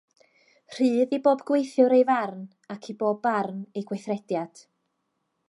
[0.77, 2.41] Rhydd i bob gweithiwr ei farn,
[2.77, 4.65] ac i bob barn ei gweithrediad.